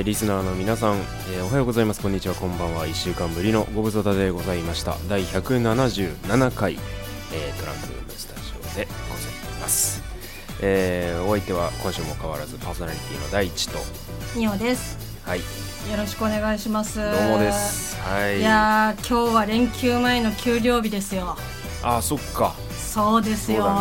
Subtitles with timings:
[0.00, 2.00] えーリスナーの皆さん、えーおはようございます。
[2.00, 2.34] こんにちは。
[2.34, 2.86] こんばんは。
[2.86, 4.96] 1週間ぶりのご無沙汰でございました。
[5.10, 6.78] 第177回、
[7.34, 10.02] えートランクルームスタジオでございます、
[10.62, 13.78] えーお相手は今週も変わらずパーソナリティの第一と。
[14.36, 14.96] ニオです。
[15.26, 15.40] はい。
[15.40, 15.44] よ
[15.98, 16.96] ろしくお願いします。
[16.96, 18.00] どうもです。
[18.00, 18.40] はい。
[18.40, 21.36] いやー今日は連休前の給料日ですよ。
[21.82, 22.54] あそっか。
[22.74, 23.68] そうですよ。
[23.74, 23.80] ね。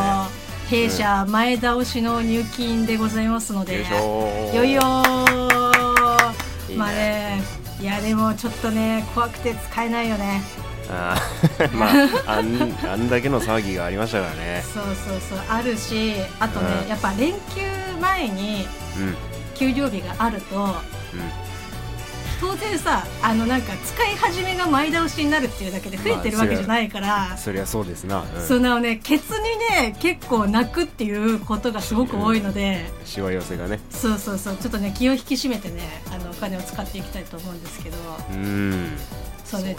[0.69, 3.85] 弊社前倒しの入金でございますので。
[4.53, 5.58] よいよー
[6.69, 7.41] いいねまあね、
[7.81, 10.41] いやでもちょっとね怖くて使えないよね。
[10.91, 17.61] あー まああんあんだけの騒ぎがありましたからねそうそうそうあるし、あとね、うんやっぱ連休
[18.01, 19.17] 前にうん
[19.55, 20.55] 給料日があると。
[20.57, 20.71] うん
[22.39, 29.41] 当然さあのなんか使い始めが前倒しになるっていうだけで増えてるわけじゃないから、そりゃそうですな、うん、そのねケツに
[29.81, 33.79] ね結構泣くっていうことがすごく多いので、しわ寄せがね。
[33.89, 34.55] そうそうそう。
[34.57, 35.81] ちょっとね気を引き締めてね
[36.11, 37.97] あのお金を使っていきたいと思うんですけど。
[38.31, 38.91] うん。
[39.43, 39.75] そうね。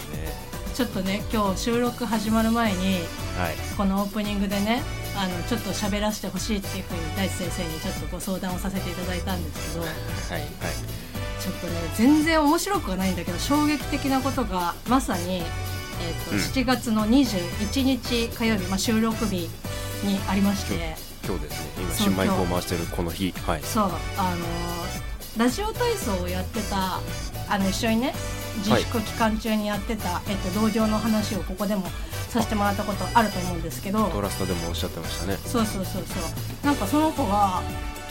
[0.73, 2.95] ちょっとね今日収録始まる前に
[3.37, 3.55] はい。
[3.77, 4.83] このオープニングでね
[5.17, 9.85] あのちょっと喋らせてほしいっていうふうに大地先生にちょっとご相談をさせていただいたんですけど。
[9.85, 11.10] はいはい
[11.41, 16.37] ちょっとね全然面白くはないんだけど衝撃的なことがまさに、えーとうん。
[16.37, 19.49] 7月の21日火曜日、まあ、収録日
[20.03, 20.95] にありまして。
[21.23, 21.83] 今日ですね。
[21.83, 23.31] 今新マイクを回してるこの日。
[23.45, 23.61] はい。
[23.61, 26.99] そうあのーラジオ体操をやってた
[27.47, 28.13] あの一緒にね
[28.57, 31.85] 自粛期間中にやってた、えっと同僚の話をここでも
[32.27, 34.09] させてもらったことあると思うんですけど。
[34.09, 35.37] トラスタでもおっしゃってましたね。
[35.45, 36.65] そうそうそうそう。
[36.65, 37.61] なんかその子が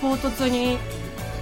[0.00, 0.78] 唐突に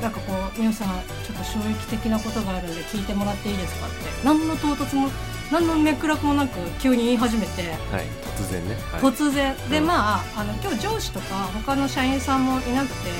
[0.02, 3.96] なんかこう「みゆさんちょっと衝撃的なことがあるんで聞いてもらっていいですか?」って。
[4.24, 5.10] 何の唐突も
[5.50, 8.04] 何のめくらくもなく急に言い始めて、はい
[8.38, 8.76] 突然ね。
[8.92, 9.02] はい。
[9.02, 9.56] 突然。
[9.70, 9.86] でうん。
[9.86, 13.10] まああの今日上司とか他の社員さんもいなくて、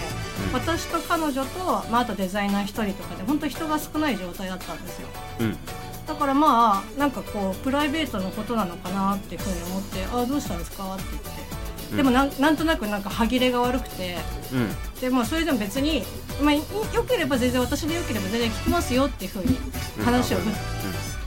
[0.47, 0.53] うん。
[0.53, 5.09] 私と彼女と、まあ、あとデザイナー1人とかで本当人が少ない状態だったんですよ。
[5.41, 5.59] うん。
[6.07, 11.58] だからまあなんかこうプライベートのことなのかなっていうふうに思って「あどうしたんですか?」って言って
[11.97, 14.17] でもなんなんとなくなんか歯切れが悪くて。
[14.53, 15.01] うん。
[15.01, 16.03] でもそれでも別に、
[16.43, 16.65] まあ、いよ
[17.09, 19.57] ければ全然私でよければ全然聞きますよっていうふうに
[19.99, 20.05] うん。
[20.05, 20.39] 話を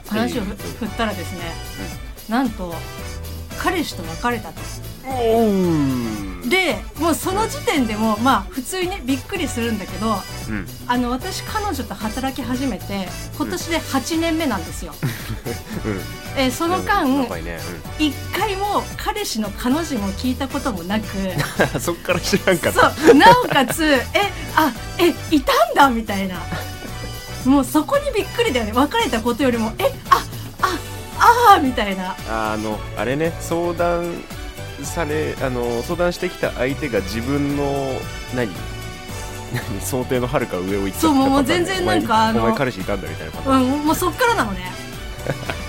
[0.08, 1.40] 話を振ったらですね
[2.28, 2.74] なんと
[3.58, 4.62] 彼氏と別れたと。
[6.50, 10.16] でもうその時点でもまあ普通にねびっくりするんだけど
[10.50, 10.68] うん。
[10.88, 13.08] あの私彼女と働き始めて
[13.38, 14.94] 今年で8年目なんですよ。
[15.86, 16.02] うん。
[16.38, 17.60] えーその間やばいね。
[18.00, 21.06] 一回も彼氏の彼女も聞いたこともなく
[21.74, 22.92] うん そっから知らんかった。
[22.92, 23.16] そう。
[23.16, 25.90] なおかつ えあえいたんだ？
[25.90, 26.36] みたいな。
[27.46, 28.72] もうそこにびっくりだよね。
[28.74, 30.24] 別れたことよりもえあ
[30.62, 30.78] あ
[31.54, 32.16] あーみたいな。
[32.30, 34.14] あのあれね相談
[34.86, 37.64] されあの相談してきた相手が自分の
[38.36, 38.50] 何？
[39.54, 39.82] 何？
[39.82, 41.00] 想定のはるか上を行った。
[41.00, 43.74] そうもう全然なんかあの彼氏いたんだみたいなパターン。
[43.74, 44.72] うんもうそっからなのね。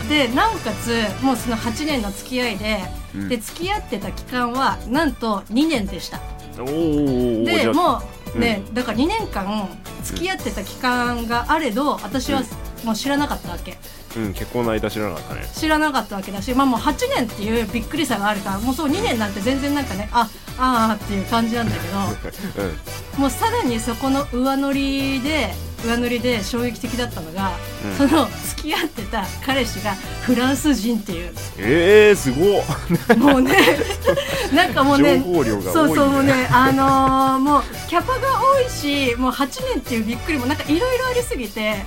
[0.08, 2.80] でなおかつもうその8年の付き合いで、
[3.14, 3.28] うん。
[3.28, 6.20] で付き合ってた期間はなんと2年でした。
[6.58, 8.02] おーでも
[8.34, 9.68] うね、だから2年間
[10.04, 12.42] 付き合ってた期間があれど私は
[12.82, 13.76] もう知らなかったわけ
[14.16, 15.42] うん結婚の間知らなかったね。
[15.54, 20.28] 知らなかったわけだし、まあ、もう8年っていうびっくりさがあるからもうそう2年なんて全然なんかねあ
[20.58, 21.98] あーっていう感じなんだけど
[22.62, 23.20] うん。
[23.20, 27.52] もうさらにそこの上乗りで上乗りで衝撃的だったのが、
[27.84, 28.08] うん。
[28.08, 31.32] その付き合ってた彼氏がフランス人っていう。
[31.58, 33.18] えー、すごっ。
[33.18, 33.56] もうね
[34.54, 35.72] なんかもうね情報量が多いね。
[35.72, 41.84] そうそうもうねあのーもうキャパが多いしもう8年っていうびっくりもなんかいろいろありすぎて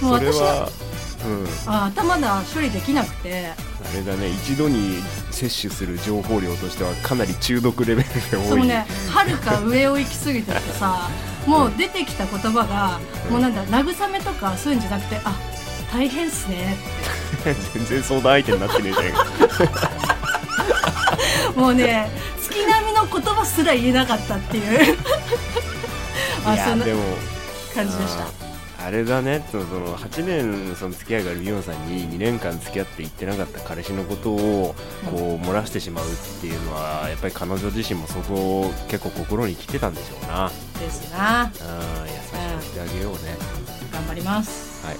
[0.00, 0.68] もう私の
[1.66, 3.52] あ頭が処理できなくて。
[3.86, 8.46] あれだね一度に摂取する情報量としてはかなり中毒レベルで多い。
[8.48, 11.08] そうねはるか上を行き過ぎててさ
[11.46, 15.38] もう出てきた言葉が、うんもうなんだ慰めとかそういうんじゃなくてあ
[15.92, 16.76] 大変っすね
[17.74, 19.08] 全然相談相手になってねえじゃんっ
[21.54, 22.10] てもうね
[22.40, 24.98] 月並みの言葉すら言えなかったっていう。
[26.46, 27.00] あいやそんなでも
[27.74, 28.43] 感じでした
[28.84, 34.74] あれだねそのその8年その付き合いがあるミオンさんに2年間付き合って言ってなかった彼氏のことを
[35.06, 36.08] こう漏らしてしまうっ
[36.42, 40.46] ていうのはやっぱり彼女自身もそこを結構心に来てたんでしょうな。
[40.46, 41.46] あですな。
[41.46, 42.20] ー優し
[42.58, 43.18] くしてあげようね、
[43.90, 44.86] 頑張ります。
[44.86, 44.96] はい。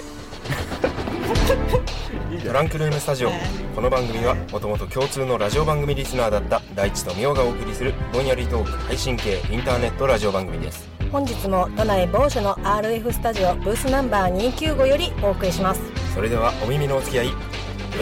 [2.42, 3.28] トランクルームスタジオ。
[3.28, 15.80] はいこの番組はもともと共通のラジオ番組リスナーだった大地とみおがお送りするぼんやりトーク配信系インターネットラジオ番組です本日も都内某所の RF スタジオブースナンバー295よりお送りします。
[16.12, 17.28] それではお耳のお付き合い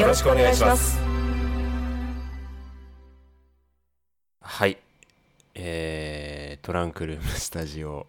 [0.01, 0.99] よろしくお願いします。
[4.41, 4.79] はい、
[5.55, 8.07] えートランクルームスタジオ、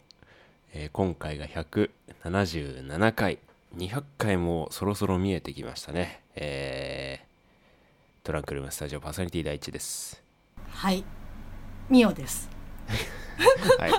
[0.74, 3.40] えー今回が177回。
[3.76, 6.22] 200回もそろそろ見えてきましたね。
[6.36, 10.24] えートランクルームスタジオパーソナリティ第一です。
[10.70, 11.04] はい。
[11.90, 12.50] ミオです
[13.80, 13.92] はい。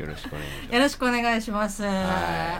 [0.00, 0.74] よろしくお願いします。
[0.74, 2.58] よろしくお願いします、ま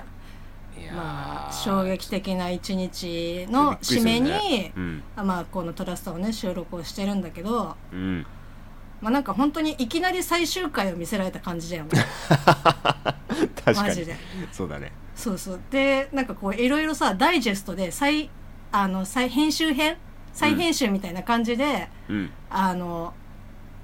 [1.48, 5.02] あ衝撃的な一日の締めに、ねうん。
[5.14, 8.26] あまあこのトラストをね収録をしてるんだけどうん。
[9.00, 11.90] まあなんか本当にいきなり最終回を見せられた感じだよね。
[12.28, 13.78] 確かに。
[13.78, 14.16] マジで。
[14.52, 14.92] そうだね。
[15.14, 15.60] そうそう。
[15.70, 18.30] でなんかこういろいろさダイジェストで再
[18.72, 19.96] あの再編集編？
[20.32, 22.30] 再編集みたいな感じで、うん。
[22.48, 23.14] あの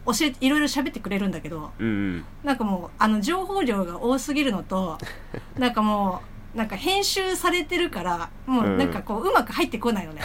[0.06, 2.24] 教えていろいろ喋ってくれるんだけどうんうん。
[2.44, 4.98] なんかもうあの情報量が多すぎるのと
[5.58, 6.22] なんかも
[6.54, 10.22] うなんか編集されてるからもうなんかこううまく入ってこないよね、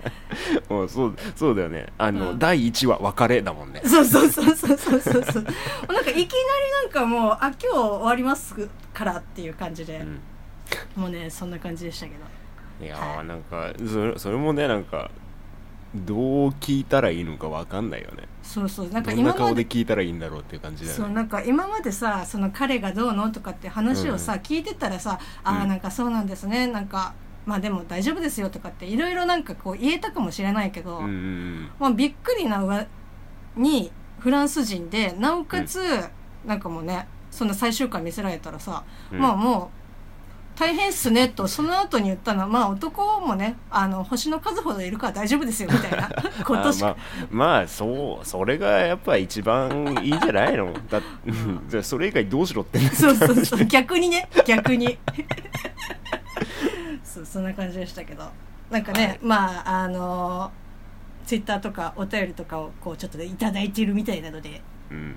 [0.70, 1.86] もうそうそうだよね。
[1.98, 2.38] あの、うん。
[2.38, 3.82] 第1話別れだもんね。
[3.84, 5.44] そうそうそうそうそうそうそう。
[5.92, 6.26] なんかいきなり
[6.84, 10.20] なんかもうあ今日終わりますからっていう感じで、うん。
[11.02, 12.86] もうねそんな感じでしたけど。
[12.86, 15.10] いやはーなんかそれそれもねなんか
[15.94, 16.18] どう
[16.50, 18.28] 聞いたらいいのかわかんないよね。
[18.42, 18.88] そうそう。
[18.90, 25.68] なんかどんな今まで顔で聞いたらいいんだろうっていう感じだよねそうなんか今までさその彼がどうのとかって話をさ、聞いてたらさああうん。
[25.68, 26.66] なんかそうなんですね。
[26.68, 27.14] なんか
[27.46, 32.86] まあでも大丈夫ですよとかっていろいろなんかこう言えたかもしれないけど、うんうんまあ、びっくりな上
[33.56, 33.90] に
[34.20, 35.80] フランス人でなおかつ、
[36.44, 39.18] なんかもうねそんな最終回見せられたらさ、うん。
[39.18, 39.79] まあもう
[40.60, 46.10] 大変っすねとその後に言ったのはまあ男もねあの星の数ほどいるから大丈夫ですよみたいな。
[46.44, 46.96] ことしかあ
[47.30, 50.74] まあまあそうそれがやっぱ一番いいんじゃないの？
[50.90, 51.64] だうん。
[51.66, 53.64] じゃあそれ以外どうしろってそうそうそう。
[53.72, 54.28] 逆にね。
[54.46, 54.98] 逆に。
[57.02, 58.24] そうそんな感じでしたけど。
[58.70, 59.18] なんかね、はい。
[59.22, 60.52] まああの
[61.24, 64.60] ツイッターとかお便りとかをこうちょっとねいただいてるみたいなので。
[64.90, 65.16] うん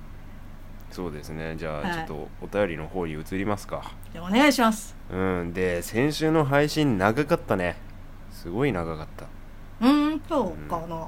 [0.93, 1.55] そうですね。
[1.57, 1.91] じゃはい。
[1.91, 4.95] あちょっとお便りの方に移りますか、お願いします。
[5.11, 5.51] うん。
[5.53, 7.77] で先週の配信長かったね。
[8.31, 9.25] すごい長かった。
[9.81, 11.07] うーんそうかな、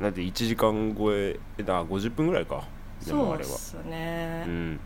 [0.00, 2.64] だって1時間超えだ50分ぐらいか。
[3.06, 3.50] でもあれは。
[3.50, 4.80] そうですね、うん。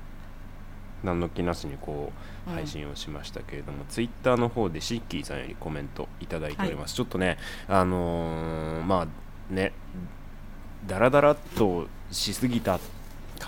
[1.04, 2.12] 何の気なしにこ
[2.46, 7.36] ううん配信をしましたけれども、ツイッターの方でシッキーさんよりコメントいただいております、ちょっとね
[7.68, 9.72] あのーまあね
[10.86, 12.80] ダラダラっとしすぎた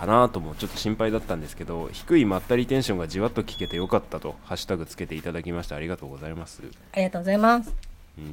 [0.01, 6.63] かなともちょっと心配だったんですけど低いまったりテンションがじわっと聞けてよかったとハッシュタグつけていただきましてありがとうございます。
[6.93, 7.71] ありがとうございます。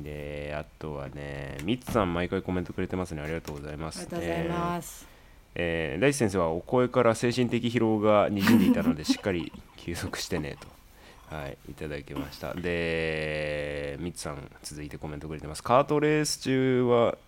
[0.02, 3.20] であとはねミツさん毎回コメントくれてますね。
[3.20, 4.00] ありがとうございます。
[4.00, 5.06] ありがとうございます、
[5.54, 10.56] えー大地先生はお声から精神的疲労がにじんでいたので しっかり休息してね
[11.30, 12.54] と、はい、いただきました。
[12.54, 15.62] でミツさん続いてコメントくれてます。
[15.62, 17.18] カートレース中は、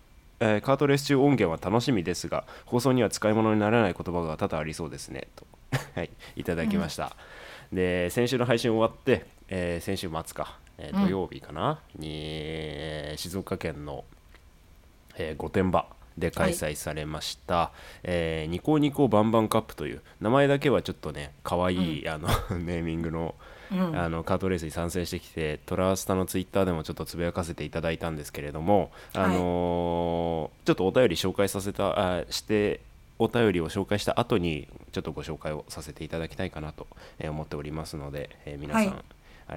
[0.41, 5.27] えーカートレース中音源は楽しみですが放送には使い物にならない言葉が多々ありそうですね。
[5.35, 5.45] と、
[5.95, 7.15] はい、いただきました、
[7.71, 11.03] で先週の配信終わって、えー先週末か、えーうん。
[11.05, 14.03] 土曜日かな、にえー静岡県の
[15.15, 15.85] えー御殿場
[16.21, 17.71] で開催されました、
[18.03, 23.35] えーニコニコバンバンカップという名前だけはちょっとね可愛い、あの ネーミングの,、
[23.71, 23.99] うん。
[23.99, 32.79] あのカートレースに参戦してきてトラスタのツイッターでもちょっとつぶやかせていただいたんですけれども、あのーちょっとお便り紹介させたあして
[33.19, 36.87] お便りを紹介した後にちょっとご紹介をさせていただきたいかなと
[37.19, 38.93] えー思っておりますので、えー皆さん、はい。
[38.95, 39.01] はい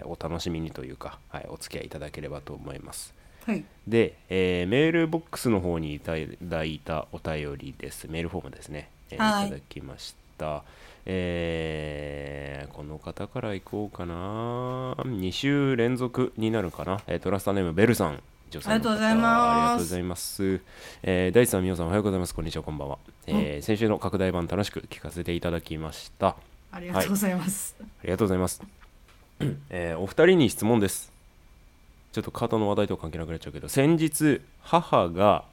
[0.04, 3.14] お楽しみにというか、はい、お付き合いいただければと思います。
[3.46, 8.06] はいで、えーメールボックスの方にいただいたお便りです。
[8.08, 8.88] メールフォームですね。
[9.10, 10.62] えーはいいただきました。
[11.06, 14.94] えーこの方からいこうかな。
[15.04, 17.00] 2週連続になるかな。
[17.06, 18.22] えートラスターネームベルさん。
[18.50, 20.60] 女性の方ありがとうございますありがとうございます。
[21.02, 22.34] えー大地さん、みおさん、おはようございます。
[22.34, 22.98] こんにちは、こんばんは。
[23.26, 26.36] えー先週の拡大版、楽しく聞かせていただきました。
[26.72, 28.62] ありがとうございます、ありがとうございます。
[29.70, 31.13] えーお二人に質問です。
[32.14, 35.44] ちょっとカートの話題とは関係なくなっちゃうけど、先日、母が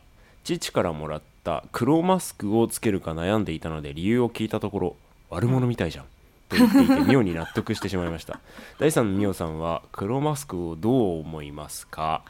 [0.44, 4.96] 父からもらった黒マスクをつけるか悩んでいたので、理由を聞いたところ、
[5.32, 6.06] 悪者みたいじゃん。
[6.50, 8.40] と言っていて、妙に納得してしまいました。
[8.78, 12.22] 第3のみおさんは、黒マスクをどう思いますか？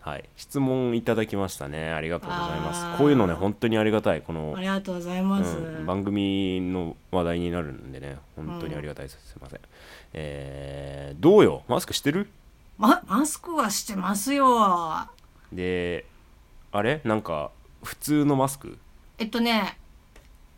[0.00, 1.90] はい、質問いただきましたね。
[1.90, 2.98] ありがとうございます。
[2.98, 4.22] こういうのね、本当にありがたい。
[4.22, 9.60] このありがとうございます、うん、番組の話題になるんでね本当にありがたいです、すいません
[10.14, 11.64] えー、どうよ？
[11.68, 12.28] マスクしてる？
[12.78, 15.08] ま、マスクはしてますよ。
[15.52, 16.06] で
[16.72, 17.00] あれ？
[17.04, 17.50] なんか
[17.82, 18.78] 普通のマスク？
[19.18, 19.78] えっとね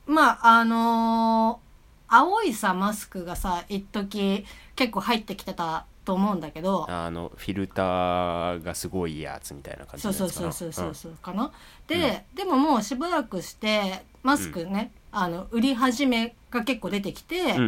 [0.07, 1.67] まああのー
[2.09, 4.47] 青いさマスクがさ一時
[4.77, 6.87] 結構入ってきてたと思うんだけど。
[6.89, 10.53] あのフィルターがすごいやつみたいな感じそうのやつかな。
[10.53, 11.51] そうそうそうそうそうかな、
[11.89, 17.59] で、でももうしばらくしてマスクね、あの売り始めが結構出てきて、うんうんう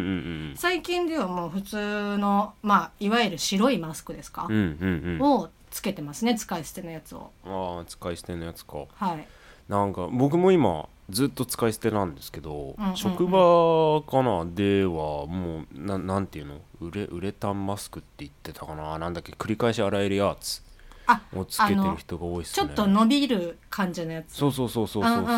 [0.53, 0.55] ん。
[0.55, 4.47] 最近ではもう普通のまあいわゆる白いマスクですか？
[4.51, 5.23] うんう、んうん。
[5.23, 7.31] をつけてますね使い捨てのやつを。
[7.47, 8.85] ああ使い捨てのやつか。
[8.95, 9.27] はい。
[9.67, 12.97] なんか僕も今ずっと使い捨てなんですけど、うんうんうん。
[12.99, 14.45] 職場かな？
[14.55, 16.61] ではもうななんていうの？
[16.83, 18.99] ウレウレタンマスクって言ってたかな？
[18.99, 19.33] なんだっけ？
[19.33, 20.63] 繰り返し洗えるやつ。
[20.63, 20.68] あ
[21.35, 22.67] をつけてる人が多いっすね。
[22.67, 24.35] ちょっと伸びる感じのやつ。
[24.35, 25.37] そうそうそうそうそうそうそう。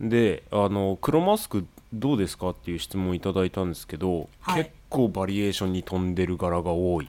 [0.00, 4.64] うんであの黒マスクどうですかっていう質問いただいたんですけど、はい。
[4.64, 7.08] 結構バリエーションに富んでる柄が多い、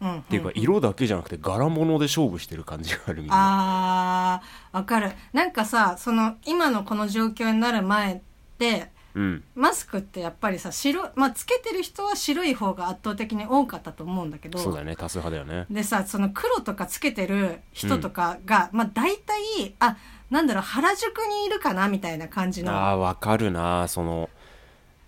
[0.00, 5.12] うんうんっていうか色だけじゃなくて柄物で勝負してる感じがあるみんなあーわかる。
[5.32, 8.20] なんかさその今のこの状況になる前っ
[8.58, 9.44] てうん。
[9.54, 14.94] マスクってやっぱりさ白まあつけてる人は白い方が圧倒的に多かったと思うんだけどそうだよね。
[14.94, 15.66] 多数派だよね。
[15.70, 19.96] でさその黒とかつけてる人とかが、まあ大体あ
[20.28, 22.72] なんだろう原宿にいるかなみたいな感じの。
[22.72, 24.28] あーわかるなその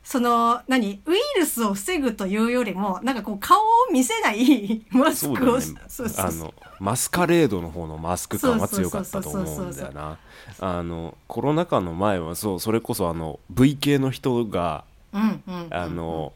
[0.09, 1.03] その何？
[1.05, 3.63] ウイルスを防ぐというよりもなんかこう顔を
[3.93, 5.83] 見せない マスクをそうだよね。
[5.87, 10.17] そうそうあのマスカレードの方のマスク感は強かったと思そうんだよな。
[10.61, 16.33] あのコロナ禍の前はそうそれこそあの V 系の人がうんうんうんあの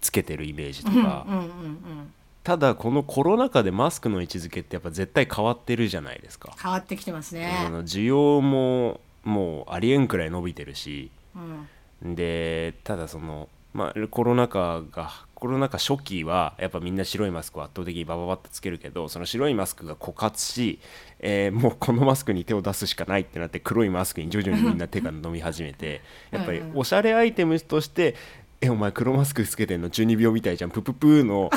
[0.00, 2.12] つけてるイメージとうんうんうんか、うん。
[2.44, 7.50] ただこのコロナ禍でマスクの位置づけってやっぱ絶対変わってるじゃないですか、変わってきてますね。
[7.84, 11.10] 需要ももうありえんくらい伸びてるし。
[11.34, 11.68] うん
[12.02, 20.80] でただその、まあ、コロナ禍がコロナ禍初期はやっぱみんな白いマスクを圧倒的にバババッとつけるけどその白いマスクが枯渇し、
[21.18, 28.14] えーもうこのマスクに手を出すしかないってなって黒いマスクに徐々にみんな手が伸び始めてやっぱりおしゃれアイテムとして
[28.62, 29.88] 「えお前黒マスクつけてんの？
[29.90, 30.70] 中二病みたいじゃん。
[30.70, 31.50] プププー」の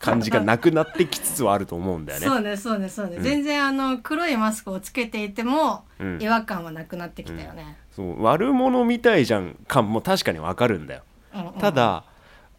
[0.00, 2.26] 感じがなくなってきつつはあると思うんだよね。
[2.26, 3.22] そうねそうねそうね、うん。
[3.22, 6.18] 全然あの黒いマスクをつけていてもうん。
[6.20, 8.22] 違和感はなくなってきたよね、そう。
[8.22, 11.02] 悪者みたいじゃん感も確かにわかるんだよ。
[11.34, 12.04] うんうんただ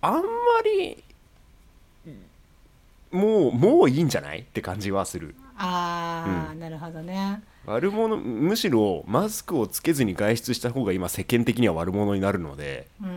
[0.01, 0.22] あんま
[0.63, 1.03] り
[3.12, 4.39] もうもういいんじゃない？
[4.39, 5.36] って感じはする。
[5.58, 7.41] ああ、なるほどね。
[7.65, 13.15] 悪者むしろマスクをつけずに外出した方が今世間的には悪者になるのでうん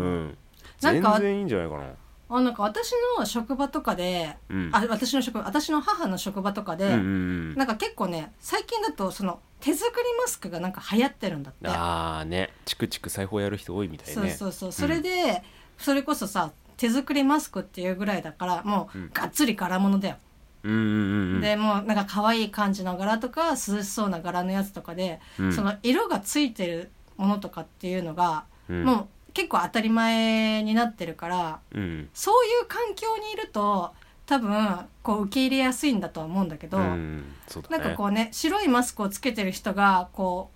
[0.00, 0.38] うん。
[0.82, 1.84] なんか全然いいんじゃないかな。
[2.28, 4.70] あなんか私の職場とかで、うん。
[4.72, 7.54] あ私の職場私の母の職場とかで、うんうんうん。
[7.54, 11.68] なんか結構ね最近だとその手作りマスクがなんか流行ってるんだって。
[11.68, 12.50] ああね。
[12.64, 14.14] チクチク裁縫やる人多いみたいね。
[14.14, 14.72] そうそうそう。
[14.72, 15.42] それで、
[15.78, 19.10] それこそさ手作りマスクっていうぐらいだからもう、うん。
[19.14, 20.16] がっつり柄物だよ、
[20.64, 21.40] うんうんうんうん。
[21.40, 25.52] でもうなんか可愛い感じの柄とか涼しそうな柄のやつとかで、うん。
[25.52, 28.84] その色がついてるものとかっていうのが、うん。
[28.84, 29.06] もう
[29.36, 32.08] 結構当たり前になってるからうん。
[32.14, 33.92] そういう環境にいると
[34.24, 37.18] 多分こう受け入れやすいんだとは思うんだけど、うん。
[37.18, 37.24] ね。
[37.68, 40.50] なんかこうね白いマスクをつけてる人がこ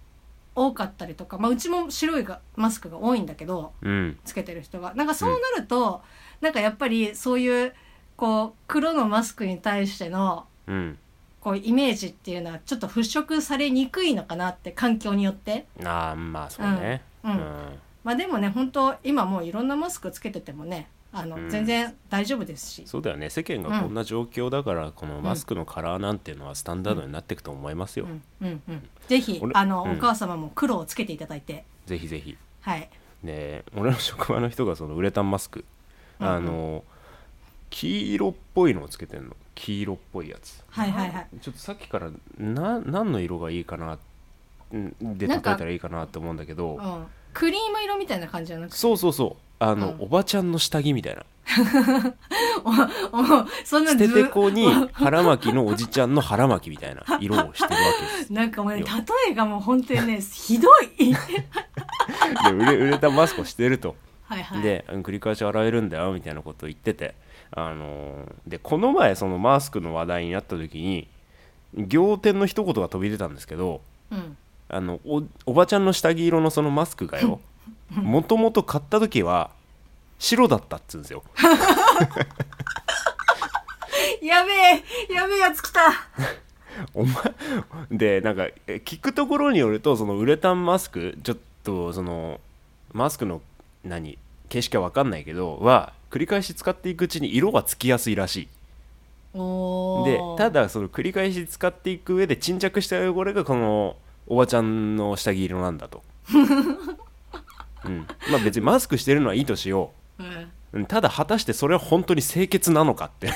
[0.57, 4.19] う多かったりとか、まあ、うちも白いがマスクが多いんだけどうん。
[4.25, 4.95] つけてる人が。
[4.95, 6.01] なんかそうなると、
[6.41, 7.75] なんかやっぱりそういう
[8.17, 10.99] こう黒のマスクに対してのうん
[11.43, 17.39] こうイメージっていうのはちょっと払拭されにくいのかなって環境によってああまあそうねうんうん
[18.05, 21.51] まあでもね本当今もういろんなマスクつけててもねあの、うん。
[21.51, 22.83] 全然大丈夫ですし。
[22.87, 23.31] そうだよね。
[23.31, 28.23] 世間がこんな状況だから、このマスクのカラーなんていうのはスタンダードになっていくと思いますよ、うん。
[28.43, 28.89] うんうん。
[29.09, 29.91] ぜひ俺あの、うん。
[29.93, 31.65] お母様も黒をつけていただいて。
[31.87, 32.37] ぜひぜひ。
[32.61, 32.89] はい。
[33.25, 35.65] で俺の職場の人がそのウレタンマスク、
[36.21, 36.33] うんうん。
[36.33, 36.85] あの
[37.69, 39.37] 黄色っぽいのをつけてんの。
[39.55, 40.63] 黄色っぽいやつ。
[40.71, 41.27] はいはいはい。
[41.41, 43.99] ちょっとさっきからな何の色がいいかな
[44.73, 46.77] うんで例えたらいいかなと思うんだけど。
[46.77, 48.77] うん、クリーム色みたいな感じじゃなくて？
[48.77, 49.43] そうそうそう。
[49.59, 49.97] あの、うん。
[50.01, 51.25] おばちゃんの下着みたいな。
[52.63, 58.33] おおそんな捨ずててこに腹巻きのおじちゃんの腹巻きみたいな色をしてるわけです。
[58.33, 60.69] なんかもうねよ例えがもう本当にね ひど
[60.99, 61.13] い。
[61.13, 61.15] で
[62.53, 63.97] 売れ売れたマスクをしてると。
[64.25, 64.63] はいはい。
[64.63, 67.15] で繰り返し洗えるんだよみたいなことを言ってて、
[67.51, 71.09] あのーでこの前そのマスクの話題になった時に
[71.75, 73.81] 仰天の一言が飛び出たんですけどうん
[74.71, 77.41] あのおおばちゃんの下着色のそのマスクがよ
[77.91, 79.51] もともと買った時は
[80.19, 81.23] 白だったっつうんですよ。
[84.23, 85.81] やべえやべえやつ来た。
[86.95, 87.15] お前
[87.91, 92.41] でなんかえ聞くところによるとそのウレタンマスクちょっとその
[92.93, 93.43] マスクの
[93.85, 98.49] 何形式は分かんないけどは繰り返し使っていくうちに色がつきやすいらしい。
[99.33, 103.97] おでーただその繰り返し使っていく上で沈着した汚れがこの
[104.31, 106.05] おばちゃんの下着色なんだと、
[107.85, 110.23] うん、まあ別にマスクしてるのはいいとしよう。
[110.23, 110.27] ん。
[110.27, 110.87] ううん。
[110.87, 113.27] ただ果たしてそれは本当に清潔なのかって。
[113.27, 113.35] いいう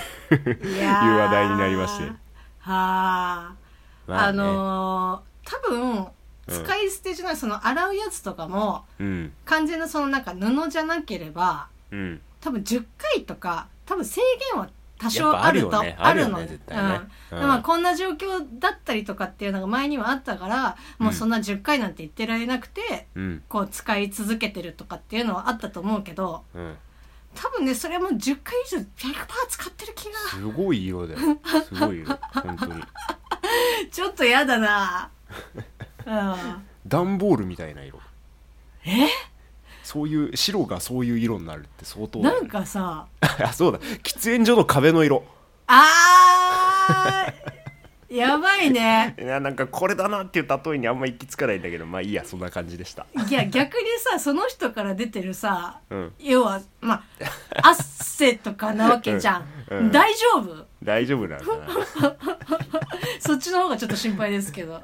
[1.19, 2.05] 話題になりまして。
[2.05, 2.13] は
[2.61, 3.55] あ
[4.07, 6.07] あまねのー多分うん
[6.47, 9.33] 使い捨てじゃない、その洗うやつとかもうん。
[9.45, 12.21] 完全なそのなんか布じゃなければうん。
[12.41, 14.21] 多分10回とか多分制
[14.53, 16.39] 限は多少ぱあるとあるよの。
[16.39, 16.59] ね。
[17.31, 23.43] まあこんな状況だったりとかっていうのが前にはあったからもうそんな10回なんて言ってられなくて、うん。
[23.49, 26.77] こう使い続けてるとかっていうのはあったと思うけどうん。
[27.35, 28.87] 多分ねそれはもう10回以上100%
[29.49, 30.19] 使ってる気が。
[30.31, 31.21] すごい色だよ。
[31.69, 32.19] すごい色。
[32.33, 32.83] 本当に。
[33.91, 35.11] ちょっとやだな。
[36.07, 36.67] うん。
[36.87, 38.01] 段ボールみたいな色。
[38.85, 39.09] え？
[39.85, 43.07] そういう白がそういう色になるって相当なんかさ。
[43.21, 43.79] あ そうだ。
[43.79, 45.23] 喫煙所の壁の色。
[45.67, 47.45] あー。
[48.15, 49.17] やばいね。
[49.19, 53.07] いやなんかこれだなっていう例えにあんま行き着かないんだけどまあいいやそんな感じでした。
[53.29, 56.13] いや逆にさ その人から出てるさうん。
[56.19, 59.91] 要はまあ汗とかなわけじゃん、うんうん。
[59.91, 60.67] 大丈夫？
[60.83, 61.57] 大丈夫なのか
[62.01, 62.17] な。
[63.19, 64.75] そっちの方がちょっと心配ですけど。
[64.75, 64.81] は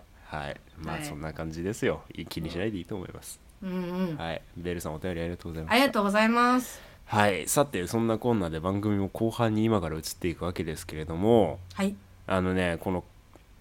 [0.48, 0.60] い。
[0.76, 1.04] まあはい。
[1.04, 2.02] そんな感じですよ。
[2.28, 4.16] 気にしないでいいと思いますうんうん。
[4.16, 4.42] はい。
[4.56, 6.80] ベルさんお便りありがとうございますありがとうございます。
[7.04, 7.48] はい。
[7.48, 11.94] さてそんなこんなで番組も後半に今から移っていくわけですけれどもはい。
[12.26, 13.02] あのねこの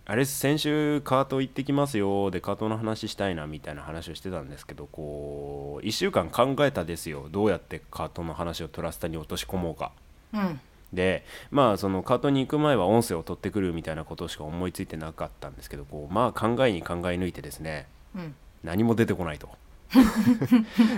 [0.05, 7.27] あれ先週カート行ってきますよでカートの話したいなみたいな話をしてたんですけどこう1週間考えたですよ。
[7.31, 9.91] どうやってカートの話をトラスタに落とし込もうか。
[10.33, 10.59] うん。
[10.93, 18.35] でまあそのカートに行く前は音声を取ってくるみたいなことしか思いついてなかったんですけどこうまあ考えに考え抜いてですねうん。
[18.63, 19.49] 何も出てこないと。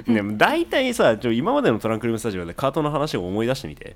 [0.07, 3.95] でも大体さちょ今までのトランクルームスタジオでカートの話を思い出してみて。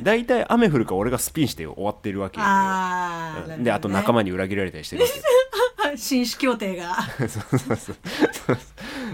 [0.00, 5.22] 大体雨降るか俺がスピンして終わってるわけよ、あであと仲間に裏切られたりしてるわけよ。
[5.73, 6.96] 間紳士協定が。
[7.18, 7.28] そう
[7.58, 7.96] そうそう。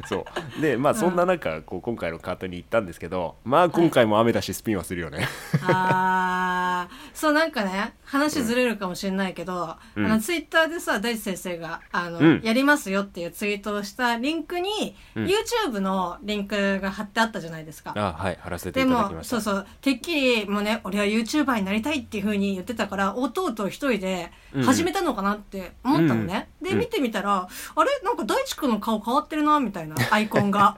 [0.09, 0.27] そ
[0.59, 0.61] う。
[0.61, 5.29] でまあそんな中こう今回のカートに行ったんですけどまあ今回も雨だしスピンはするよね。
[5.63, 6.95] あー。
[7.15, 10.07] そうなんかね話ずれるかもしれないけど、うん。
[10.07, 12.41] あのツイッターでさ大地先生があの、うん。
[12.43, 15.25] やりますよっていうツイートをしたリンクに、うん。
[15.27, 17.93] YouTube のリンクが貼ってあったじゃないですか。
[17.97, 18.39] あはい。
[18.41, 19.37] 貼らせてでいただきました。
[19.37, 19.67] もそうそう。
[19.81, 24.65] てっきりもうね俺は YouTuber になりたいっていうふうに言ってたから弟一人でうん。
[24.65, 27.91] 始めたのかなって思ったのね、うんで見てみたら、あれ？
[28.05, 30.77] なんか大地君の顔変わってるなみたいなアイコンが。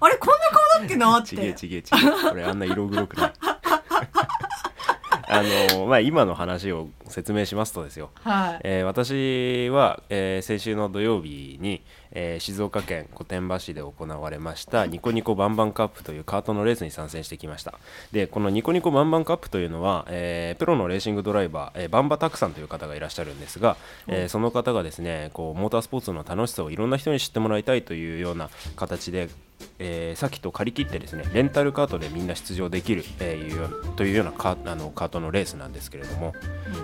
[0.00, 2.10] あれこんな顔だっけなっちげえてちげえちげえ。
[2.28, 3.32] これあんな色黒くない
[5.30, 5.42] あ
[5.76, 8.10] のまあ今の話を説明しますとですよ。
[8.22, 8.60] はい。
[8.64, 17.74] えー私は、えー先週の土曜日に、えー静岡県御殿場市で行われましたニコニコバンバンカップというカートのレースに参戦してきました。
[18.12, 23.76] でこのニコニコバンバンカップというのは、えープロのレーシングドライバー、えーバンバタクさんという方がいらっしゃるんですが、
[24.08, 29.28] えーその方がですねこうモータースポーツの楽しさをいろんな人に知ってもらいたいというような形で
[29.78, 36.32] えー、さっきと借り切ってですねレンタルカートでみんな出場できる、えーというようなカあのカートのレースなんですけれども、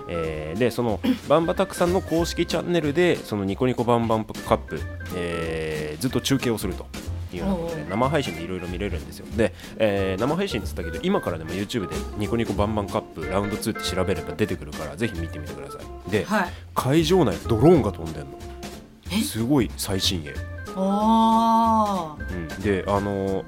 [0.09, 4.79] えーでそのバンバタクさんの公式チャンネルでそのニコニコバンバンカップ、
[5.15, 6.85] えーずっと中継をすると。
[7.33, 9.25] いうようなことで生配信でいろいろ見れるんですよ。
[9.35, 16.11] で、えー生配信っつったけど今からでも YouTube でニコニコバンバンカップラウンド2って調べれば出てくるからぜひ見てみてください。
[16.11, 16.49] で、はい。
[16.73, 18.29] 会場内ドローンが飛んでんの。
[19.11, 19.21] え？
[19.21, 20.33] すごい最新鋭
[20.77, 23.43] うん、であの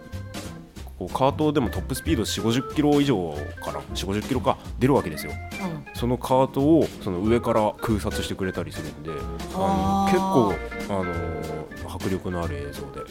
[0.97, 5.31] こうカートでもトップスピード4 5 0キロ以上かな4 5 0キロか出るわけですよ。
[5.61, 5.85] うん。
[5.93, 9.11] そのカートをその上から空撮してくれたりするんで
[9.55, 10.53] ああのー結構
[10.89, 13.01] あの迫力のある映像で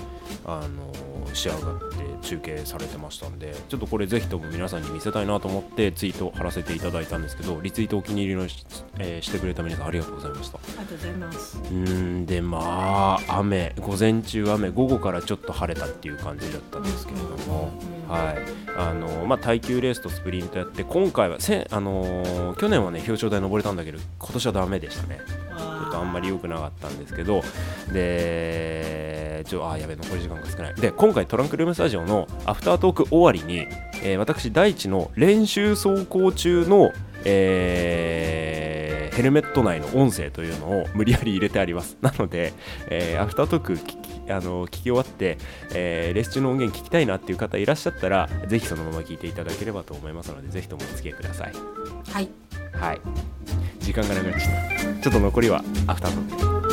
[0.44, 0.92] あの
[1.34, 8.64] 仕上がって中継されてましたんでちょっとこれぜひとも皆さんに見せたいなと思ってツイート貼らせていただいたんですけどリツイートお気に入りのし,、
[8.98, 10.58] えーしてくれた皆さんありがとうございました。
[10.58, 11.58] ありがとうございます。
[11.58, 17.70] うーんでまあ雨午前中雨午後からちょっと晴れたっていう感じだったんですけれども、
[18.06, 18.36] うんはい。
[18.76, 25.20] あのまあ、耐久レースとスプリントやって今回はせ、あのー去年はね表彰台登れたんだけど今年はダメでしたね。
[25.28, 27.42] ちょっとあんまり良くなかったんですけど
[27.92, 28.57] で
[29.48, 30.74] ちょあーやべ残り時間が少ない。
[30.74, 33.66] で今回トランクルームスタジオのアフタートーク終わりに、
[34.02, 36.92] えー私大地の練習走行中の、
[37.24, 41.96] えーヘルメット内の音声というのを無理やり入れてあります。
[42.00, 42.52] なので、
[42.88, 43.98] えーアフタートーク聞き
[44.30, 45.38] あの聞き終わって、
[45.74, 51.52] えーレース中の音源聞きたいなっていう方いらっしゃったらぜひそのまま聞いていただければと思いますのでぜひともお付き合いください。
[52.12, 52.28] はい。
[52.72, 53.00] はい。
[53.80, 55.02] 時間がなくなっちゃった。
[55.02, 56.67] ちょっと残りはアフタートーク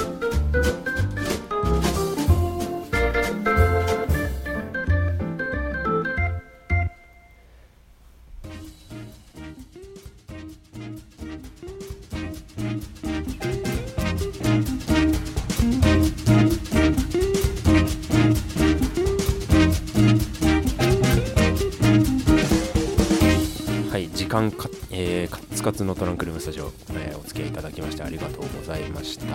[25.65, 29.25] えー、カツカツのトランクルームスタジオ、えーお付き合いいただきましてありがとうございました。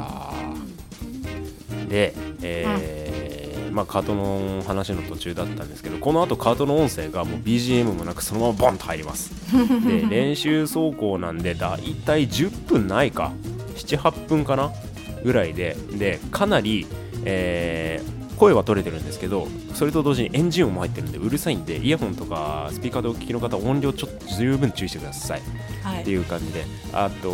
[1.89, 9.31] で、えーまあ、カートの話の途中だったんですけどこの後カートの音声がもう BGM もなくそのままボンと入ります。
[9.87, 13.33] で練習走行なんでだいたい10分ないか
[13.77, 14.73] ？78分かな？
[15.25, 16.87] ぐらいででかなり、
[17.25, 25.43] えー声は取れてるんですけどそれと同時にエンジン音も入ってるんでうるさいんでイヤホンとかスピーカーでお聞きの方音量ちょっと十分注意してください。
[25.83, 26.03] はい。
[26.03, 26.65] っていう感じで。
[26.95, 27.29] あと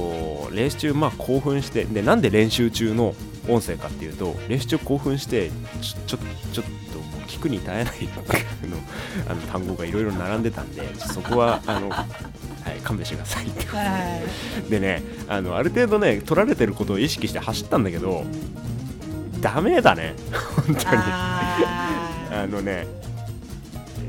[0.50, 3.14] レース中まあ興奮してでなんで練習中の
[3.48, 6.18] 音声かっていうとレース中興奮してちょちょ
[6.52, 8.76] ちょっともう聞くに耐えないあの
[9.30, 12.04] あの単語がいろいろ並んでたんでそこはあの、は
[12.76, 13.78] い、勘弁してくださいってことで。
[13.78, 13.98] は
[14.66, 14.70] い。
[14.70, 18.24] でねあのある程度ね取られてることを意識して走ったんだけど
[19.46, 20.16] ダメだね。
[20.66, 20.76] 本当に。
[20.82, 22.84] ああのね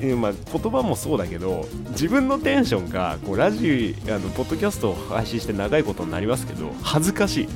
[0.02, 7.48] えまあ、言葉もそうだけど自分のテンションがこうラジオあのポッドキャストを配信して長いことになりますけど恥ずかしい。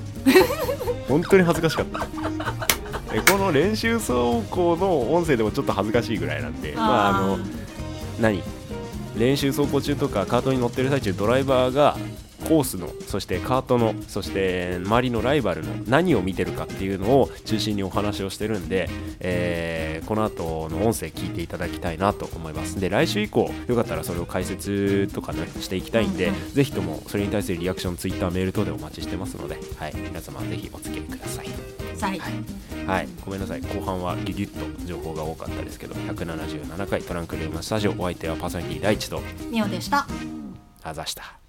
[1.07, 2.07] 本当に恥ずかしかった。
[3.13, 4.11] えこの練習走
[4.49, 6.77] 行の音声でもちょっと恥ずかしいぐらいなんでー。
[6.77, 7.39] まああの
[8.19, 8.43] 何？
[9.17, 11.97] 練習走行中とかカートに乗ってる最中ドライバーが
[12.51, 18.89] コースのそしてカートのそして周りのライバルの何を見てるかっていうのを中心にお話をしてるんで、
[19.21, 22.79] えーこの後の音声聞いていただきたいなと思います。
[22.81, 26.51] で来週以降よかったらそれを解説とかねしていきたいんで、うんうん。
[26.51, 31.47] ぜひともそれに対するリアクションツイッターメール等でお待ちしてますので、はい、皆様ぜひお付き合いください。
[32.01, 32.19] はい。
[32.87, 33.61] はい、ごめんなさい。
[33.61, 40.07] 後半はギュギュッと情報が多かったですけど177回トランクルームスタジオお相手はパーソナリティ第一とミオでした。
[40.83, 41.40] あざした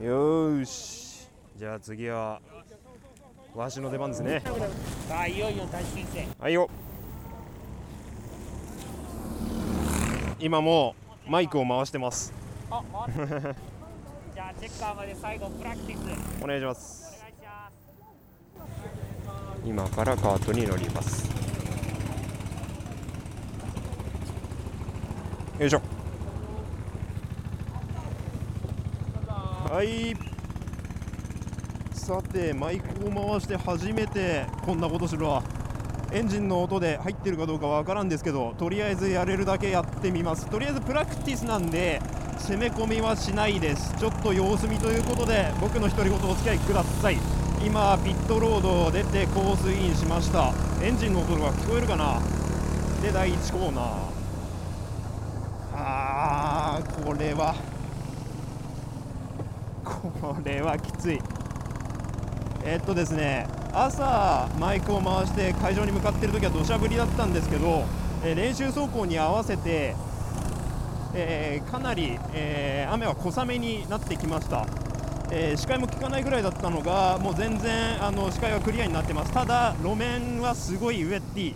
[0.00, 1.28] よーし。
[1.58, 2.40] じゃあ次は
[3.54, 4.42] わしの出番ですね。
[5.06, 5.82] さあいよいよ大
[6.38, 6.70] はいよ。
[10.38, 10.94] 今も
[11.26, 12.32] うマイクを回してます。
[12.70, 16.00] じゃあチェッカーまで最後プラクティス。
[16.42, 17.54] お願いしますお願いしま
[18.66, 21.30] す今からカートに乗ります
[25.58, 25.99] よいしょ
[29.70, 30.16] はい。
[31.92, 35.44] さてマイクを回して初めてこんなことするわ。
[36.10, 40.46] エンジンの音で入ってるかどうかわからんですけどとりあえずやれるだけやってみます。
[40.46, 42.02] とりあえずプラクティスなんで
[42.38, 43.94] 攻め込みはしないです。
[43.96, 47.18] ちょっと様子見ということで僕の独り言お付き合いください。
[47.64, 50.52] 今ピットロードを出てコースインしました。
[50.82, 52.20] エンジンの音が聞こえるかな？
[53.02, 53.84] で第1コーナー。
[55.74, 57.54] あーこれは。
[60.02, 61.20] これはきつい。
[62.64, 67.84] えっとですね朝マイクを回して会場に向かっている時は土砂降りだったんですけど、
[68.24, 69.94] えー練習走行に合わせて、
[71.14, 74.66] えーかなり、え雨は小雨になってきました、
[75.30, 79.32] え視界も効かないぐらいだったのがもう全然あの視界はクリアになってます。
[79.32, 81.54] ただ路面はすごいウェッティ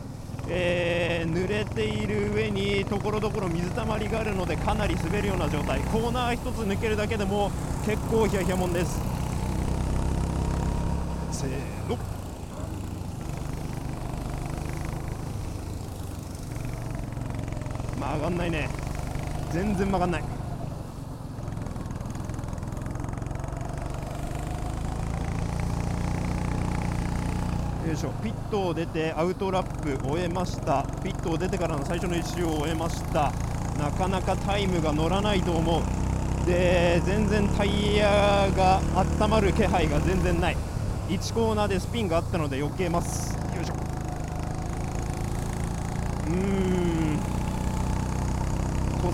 [0.48, 5.80] えー濡れている上にところどころ水たまりがあるのでかなり滑るような状態。
[5.80, 7.50] コーナー1つ抜けるだけでも
[7.84, 9.00] 結構ヒヤヒヤもんです。
[11.32, 11.98] せーの。
[17.98, 18.68] 曲がんないね。
[19.50, 20.33] 全然曲がんない。
[27.94, 30.82] よいしょピットを出てアウトラップ終えました。
[31.04, 33.32] ピットを出てからの最初の1周を終えました。
[33.78, 35.82] なかなかタイムが乗らないと思う。
[36.44, 40.56] で全然タイヤが温まる気配が全然ない。
[41.08, 43.36] 1コーナーでスピンがあったので避けます。
[43.54, 43.74] よいしょ。
[46.26, 46.34] うー
[47.14, 47.20] ん。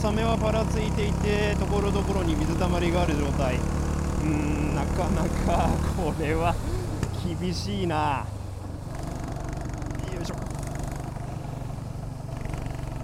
[0.00, 3.56] 小雨はぱらついていてところどころに水たまりがある状態。
[3.56, 6.54] うーんなかなかこれは
[7.38, 8.24] 厳しいな
[10.14, 10.34] よいしょ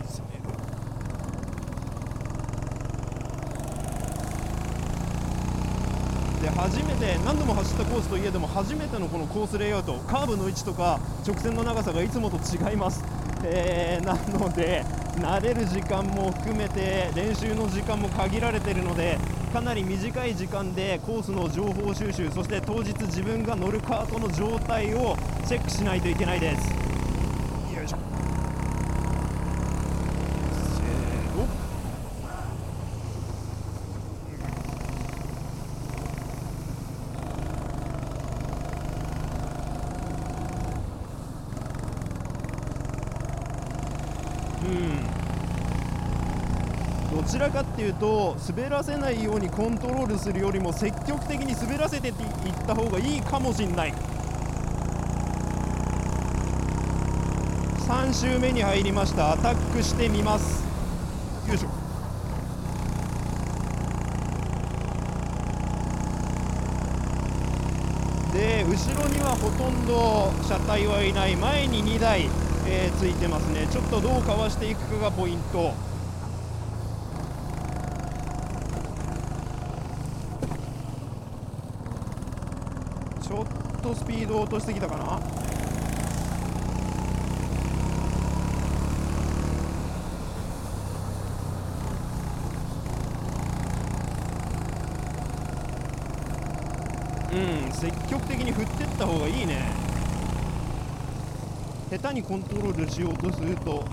[0.05, 0.51] せーの
[6.43, 13.05] で初めて何度も走ったコースといえども初めてのこのコースレイアウトカーブの位置とか直線の長さがいつもと違います、
[13.43, 14.85] えーなので
[15.17, 19.19] 慣れる時間も含めて練習の時間も限られているので
[19.53, 25.17] かなり短い時間でコースの情報収集そして当日自分が乗るカートの状態を
[25.49, 26.71] チェックしないといけないです
[27.75, 31.47] よいしょせーの
[47.27, 52.15] ちらかっていうと滑らせないようにコントロールするよりも積極的に滑らせていっ
[52.67, 53.95] た方がいいかもしれない。
[57.89, 59.33] 3周目に入りました。
[59.33, 60.65] アタックしてみます。
[61.49, 61.69] よいしょ。
[68.33, 71.37] で後ろにはほとんど車体はいない。
[71.37, 72.29] 前に2台、
[72.67, 73.67] えーついてますね。
[73.71, 75.75] ちょっとどうかわしていくかがポイント
[83.23, 83.47] ちょっ
[83.87, 85.21] とスピード落としてきたかな。
[97.33, 99.63] うん積極的に振っていった方がいいね。
[101.91, 103.85] 下手にコントロールしようとすると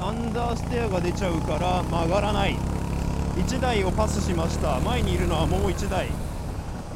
[0.00, 2.56] アンダーステアが出ちゃうから曲がらない。
[3.36, 4.80] 1台をパスしました。
[4.80, 6.23] 前にいるのはもう1台。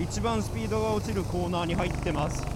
[0.01, 2.47] 一番スピードが落ちるコーナーに入ってます。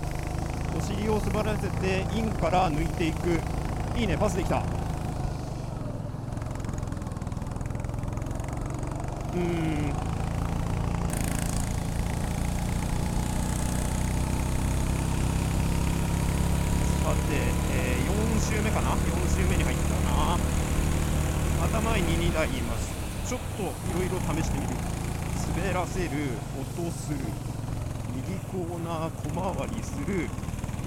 [0.78, 3.40] お尻を滑らせてインから抜いていく。
[3.98, 4.58] いいねパスできた。
[4.58, 9.92] うーん。
[17.02, 17.34] さて、
[17.74, 18.96] えー4周目かな？4
[19.28, 20.38] 周目に入ったな。
[21.66, 22.92] 頭前に2台います。
[23.26, 24.91] ちょっといろいろ試してみる。
[25.54, 26.08] 滑らせる
[26.58, 30.28] 落とす右コーナー小回りする。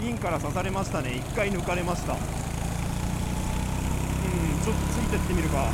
[0.01, 1.09] インから刺されましたね。
[1.11, 2.13] 1回抜かれました。
[2.13, 2.19] うん
[4.63, 5.69] ちょっとついてってみるか。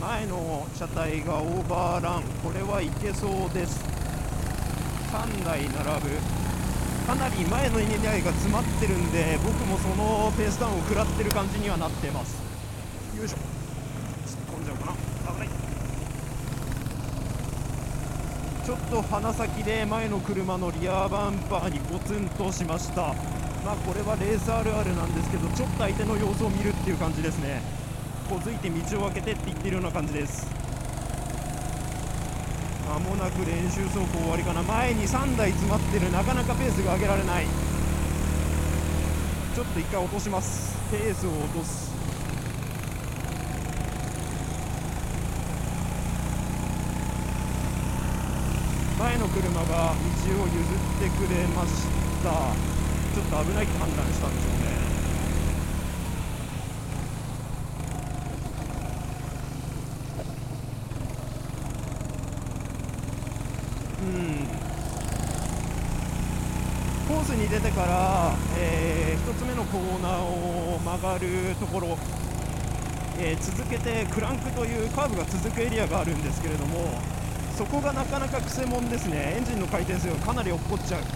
[0.00, 2.22] 前の車体がオーバーラン。
[2.42, 3.84] これはいけそうです。
[5.12, 6.53] 3台並ぶ。
[7.06, 12.42] かなり前の2台が詰まってるんで僕もそのペースダウンを食らってる感じにはなってます。
[13.16, 13.36] よいしょ。
[13.36, 14.92] 突っ込んじゃうかな。
[15.34, 15.48] 危ない。
[18.64, 23.14] ちょっと鼻先で前の車のリアバンパーにゴツンとしました。
[23.64, 27.60] まあこれはレースあるあるなんですけどちょっと相手の様子を見るっていう感じですね。
[28.30, 30.63] こづいて道を開けてって言ってるような感じです。
[32.94, 34.62] まもなく練習走行終わりかな。
[34.62, 36.12] 前に3台詰まってる。
[36.12, 37.46] なかなかペースが上げられない。
[39.54, 40.76] ちょっと一回落とします。
[40.90, 41.92] ペースを落とす。
[49.00, 51.86] 前の車が道を譲ってくれまし
[52.22, 52.74] た。
[53.14, 54.94] ちょっと危ないって判断したんでしょうね
[64.04, 64.46] うん
[67.08, 71.98] コースに出てから、え1つ目のコーナーを曲がるところ、
[73.18, 77.02] えー続けてクランクというカーブが続くエリアがあるんですけれども
[77.58, 79.34] そこがなかなかくせ者ですね。
[79.36, 81.06] エンジンの回転数がかなり落っこっちゃうよ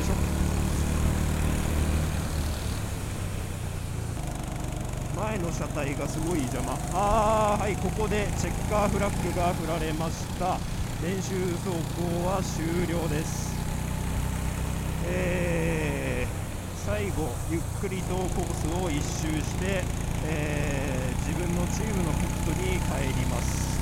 [0.00, 0.14] いしょ
[5.20, 6.72] 前の車体がすごい邪魔。
[6.94, 10.56] あーはいここでチェッカーフラッグが振られました。
[11.04, 11.68] 練習走
[12.00, 13.52] 行は終了です。
[15.04, 16.40] えー
[16.88, 19.84] 最後ゆっくりとコースを一周して、
[20.24, 23.78] えー自分のチームのピットに帰ります。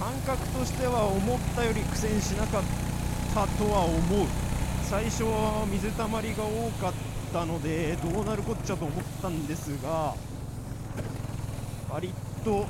[0.00, 2.62] 感覚としては思ったより苦戦しなかっ
[3.34, 4.26] たとは思う。
[4.88, 7.11] 最初は水たまりが多かった。
[7.32, 10.14] たのでどうなるこっちゃと思ったんですが
[11.90, 12.12] 割
[12.44, 12.66] と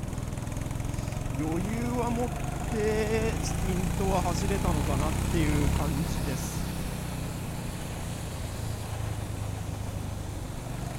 [1.37, 1.59] 余裕
[1.99, 6.63] は持ってスピントは走れたのかなっていう感じです。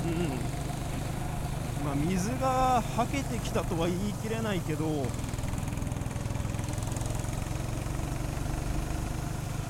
[0.05, 1.87] うん。
[1.87, 4.85] まあ水がはけてきたとは言い切れないけど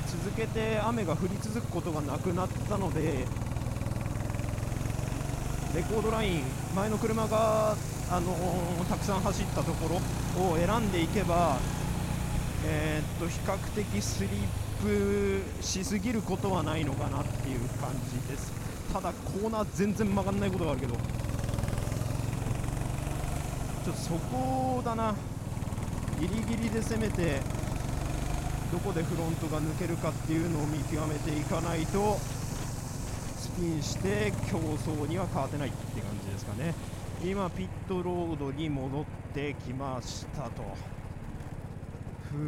[0.09, 3.27] 続けて雨が降り続くことがなくなったので
[5.75, 6.43] レコードライン
[6.77, 7.73] 前の車が、
[8.09, 11.59] あのーたくさん走ったところを選んでいけば、
[12.65, 14.33] えーっと比較的スリッ
[14.81, 18.53] プしすぎることはないのかなっていう感じです。
[18.93, 20.95] ただコーナー全然曲がんないことがあるけど。
[20.95, 25.13] ちょっとそこだな。
[26.21, 27.41] ギリギリで攻めて
[28.71, 32.21] どこでフロントが抜けるかっていうのを見極めていかないと。
[33.57, 36.75] 近して競争には勝てないって感じですかね。
[37.25, 40.63] 今ピットロードに戻ってきましたと。
[42.31, 42.41] ふう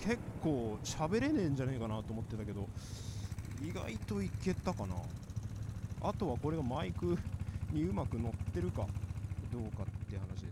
[0.00, 2.66] 結構喋れねえんじゃねえかなと思ってたけど
[3.64, 4.96] 意外といけたかな。
[6.02, 7.16] あとはこれがマイク
[7.70, 8.84] にうまく乗ってるか
[9.52, 10.51] どうかって話で